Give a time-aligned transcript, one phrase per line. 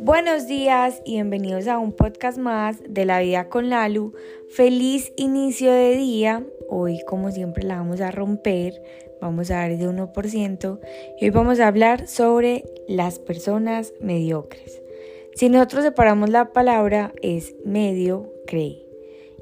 [0.00, 4.12] Buenos días y bienvenidos a un podcast más de la vida con Lalu.
[4.50, 6.44] Feliz inicio de día.
[6.68, 8.82] Hoy como siempre la vamos a romper.
[9.20, 10.80] Vamos a dar de 1%
[11.20, 14.82] y hoy vamos a hablar sobre las personas mediocres.
[15.34, 18.89] Si nosotros separamos la palabra es medio cree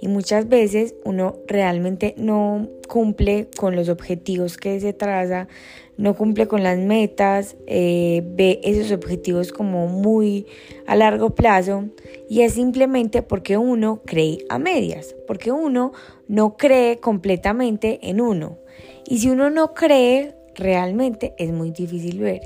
[0.00, 5.48] y muchas veces uno realmente no cumple con los objetivos que se traza,
[5.96, 10.46] no cumple con las metas, eh, ve esos objetivos como muy
[10.86, 11.86] a largo plazo
[12.28, 15.92] y es simplemente porque uno cree a medias, porque uno
[16.28, 18.58] no cree completamente en uno.
[19.06, 22.42] Y si uno no cree, realmente es muy difícil ver.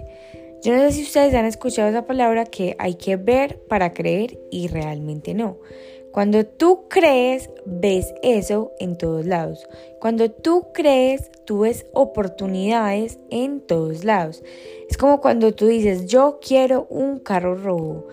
[0.63, 4.39] Yo no sé si ustedes han escuchado esa palabra que hay que ver para creer
[4.51, 5.59] y realmente no.
[6.13, 9.67] Cuando tú crees, ves eso en todos lados.
[9.99, 14.45] Cuando tú crees, tú ves oportunidades en todos lados.
[14.91, 18.09] Es como cuando tú dices, yo quiero un carro rojo.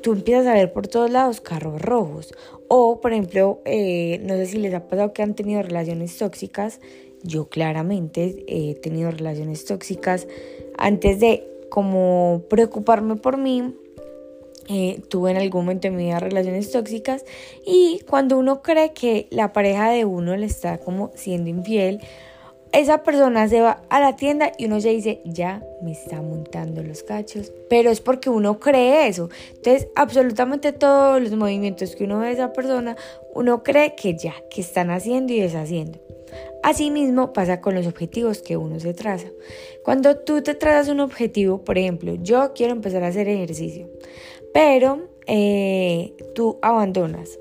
[0.00, 2.32] Tú empiezas a ver por todos lados carros rojos.
[2.68, 6.80] O, por ejemplo, eh, no sé si les ha pasado que han tenido relaciones tóxicas.
[7.22, 10.26] Yo claramente he tenido relaciones tóxicas
[10.78, 13.74] antes de como preocuparme por mí
[14.68, 17.24] eh, tuve en algún momento en mi vida relaciones tóxicas
[17.66, 22.00] y cuando uno cree que la pareja de uno le está como siendo infiel,
[22.72, 26.82] esa persona se va a la tienda y uno ya dice, ya me está montando
[26.82, 29.28] los cachos, pero es porque uno cree eso.
[29.54, 32.96] Entonces, absolutamente todos los movimientos que uno ve de esa persona,
[33.34, 36.00] uno cree que ya, que están haciendo y deshaciendo.
[36.62, 39.28] Asimismo pasa con los objetivos que uno se traza.
[39.84, 43.90] Cuando tú te trazas un objetivo, por ejemplo, yo quiero empezar a hacer ejercicio.
[44.52, 47.38] Pero eh, tú abandonas.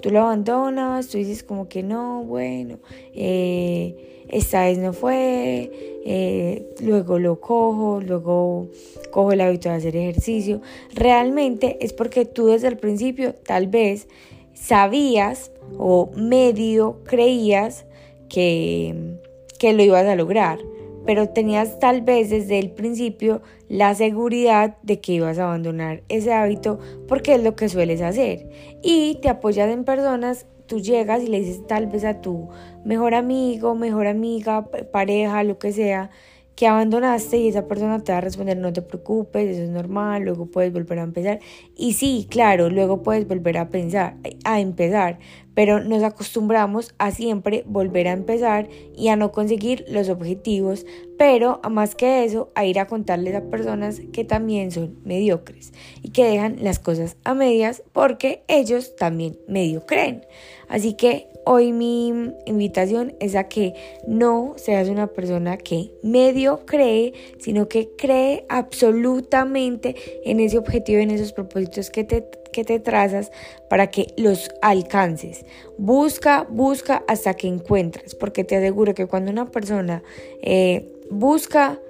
[0.00, 2.80] Tú lo abandonas, tú dices como que no, bueno,
[3.14, 5.70] eh, esta vez no fue,
[6.04, 8.66] eh, luego lo cojo, luego
[9.12, 10.60] cojo el hábito de hacer ejercicio.
[10.92, 14.08] Realmente es porque tú desde el principio tal vez
[14.54, 17.86] sabías o medio creías
[18.28, 19.18] que,
[19.60, 20.58] que lo ibas a lograr
[21.06, 26.32] pero tenías tal vez desde el principio la seguridad de que ibas a abandonar ese
[26.32, 28.48] hábito porque es lo que sueles hacer.
[28.82, 32.48] Y te apoyas en personas, tú llegas y le dices tal vez a tu
[32.84, 36.10] mejor amigo, mejor amiga, pareja, lo que sea,
[36.56, 40.22] que abandonaste y esa persona te va a responder no te preocupes, eso es normal,
[40.22, 41.40] luego puedes volver a empezar.
[41.76, 45.18] Y sí, claro, luego puedes volver a pensar, a empezar,
[45.54, 50.86] pero nos acostumbramos a siempre volver a empezar y a no conseguir los objetivos,
[51.18, 56.10] pero más que eso, a ir a contarles a personas que también son mediocres y
[56.10, 60.26] que dejan las cosas a medias porque ellos también medio creen.
[60.68, 62.08] Así que hoy mi
[62.46, 63.74] invitación es a que
[64.06, 69.94] no seas una persona que medio cree, sino que cree absolutamente
[70.24, 73.32] en ese objetivo, en esos propósitos que te que te trazas
[73.68, 75.44] para que los alcances.
[75.78, 80.02] Busca, busca hasta que encuentres, porque te aseguro que cuando una persona
[80.42, 81.80] eh, busca,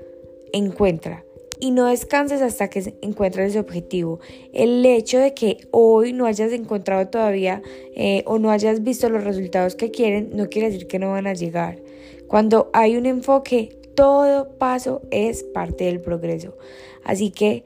[0.52, 1.24] encuentra.
[1.60, 4.18] Y no descanses hasta que encuentres ese objetivo.
[4.52, 7.62] El hecho de que hoy no hayas encontrado todavía
[7.94, 11.28] eh, o no hayas visto los resultados que quieren, no quiere decir que no van
[11.28, 11.78] a llegar.
[12.26, 16.56] Cuando hay un enfoque, todo paso es parte del progreso.
[17.04, 17.64] Así que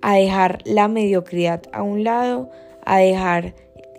[0.00, 2.50] a dejar la mediocridad a un lado,
[2.84, 3.54] a dejar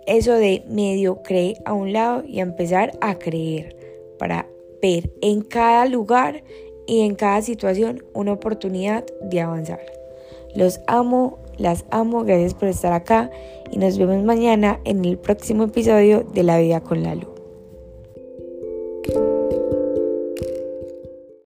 [0.06, 3.76] eso de mediocre a un lado y a empezar a creer
[4.18, 4.46] para
[4.82, 6.44] ver en cada lugar
[6.86, 9.80] y en cada situación una oportunidad de avanzar.
[10.54, 13.30] Los amo, las amo, gracias por estar acá
[13.70, 17.33] y nos vemos mañana en el próximo episodio de La Vida con la Luz.